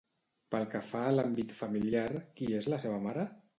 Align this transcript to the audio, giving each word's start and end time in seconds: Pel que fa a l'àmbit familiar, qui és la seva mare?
Pel 0.55 0.63
que 0.71 0.81
fa 0.87 1.01
a 1.09 1.11
l'àmbit 1.17 1.53
familiar, 1.59 2.07
qui 2.41 2.51
és 2.63 2.73
la 2.75 2.83
seva 2.87 3.01
mare? 3.09 3.31